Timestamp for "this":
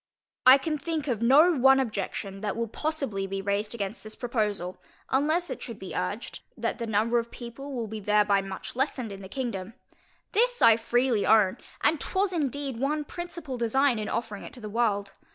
4.03-4.15, 10.31-10.59